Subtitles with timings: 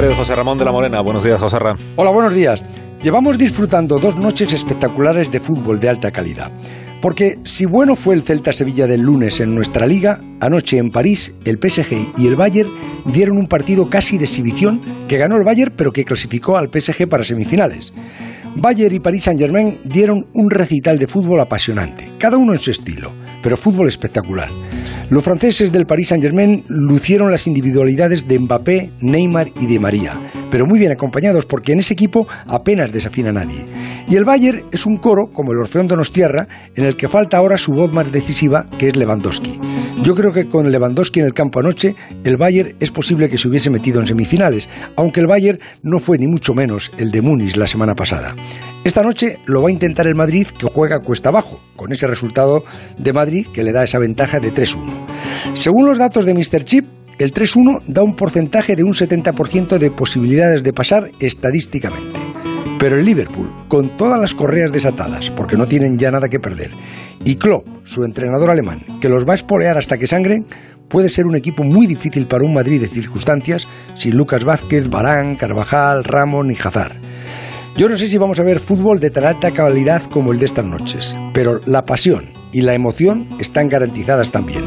[0.00, 1.02] comentario de José Ramón de la Morena.
[1.02, 1.82] Buenos días, José Ramón.
[1.96, 2.64] Hola, buenos días.
[3.02, 6.50] Llevamos disfrutando dos noches espectaculares de fútbol de alta calidad.
[7.02, 11.34] Porque si bueno fue el Celta Sevilla del lunes en nuestra liga, anoche en París
[11.44, 12.70] el PSG y el Bayern
[13.06, 17.06] dieron un partido casi de exhibición que ganó el Bayern pero que clasificó al PSG
[17.08, 17.92] para semifinales.
[18.56, 23.12] Bayern y Paris Saint-Germain dieron un recital de fútbol apasionante, cada uno en su estilo,
[23.42, 24.48] pero fútbol espectacular.
[25.10, 30.20] Los franceses del Paris Saint-Germain lucieron las individualidades de Mbappé, Neymar y de María,
[30.52, 33.66] pero muy bien acompañados porque en ese equipo apenas desafina nadie.
[34.08, 36.46] Y el Bayern es un coro, como el Orfeón Donostierra,
[36.76, 39.58] en el que falta ahora su voz más decisiva, que es Lewandowski.
[40.04, 43.48] Yo creo que con Lewandowski en el campo anoche, el Bayern es posible que se
[43.48, 47.56] hubiese metido en semifinales, aunque el Bayern no fue ni mucho menos el de Múnich
[47.56, 48.36] la semana pasada.
[48.82, 52.64] Esta noche lo va a intentar el Madrid, que juega cuesta abajo, con ese resultado
[52.96, 55.06] de Madrid que le da esa ventaja de 3-1.
[55.52, 56.64] Según los datos de Mr.
[56.64, 56.86] Chip,
[57.18, 62.18] el 3-1 da un porcentaje de un 70% de posibilidades de pasar estadísticamente.
[62.78, 66.70] Pero el Liverpool, con todas las correas desatadas, porque no tienen ya nada que perder,
[67.22, 70.46] y Klopp, su entrenador alemán, que los va a espolear hasta que sangren,
[70.88, 75.36] puede ser un equipo muy difícil para un Madrid de circunstancias sin Lucas Vázquez, Barán,
[75.36, 76.96] Carvajal, Ramón y Hazard.
[77.76, 80.46] Yo no sé si vamos a ver fútbol de tan alta calidad como el de
[80.46, 84.64] estas noches, pero la pasión y la emoción están garantizadas también.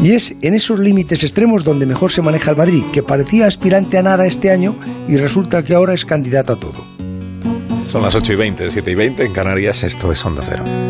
[0.00, 3.98] Y es en esos límites extremos donde mejor se maneja el Madrid, que parecía aspirante
[3.98, 4.76] a nada este año
[5.08, 6.84] y resulta que ahora es candidato a todo.
[7.88, 10.85] Son las 8 y 20, 7 y 20 en Canarias, esto es Onda Cero.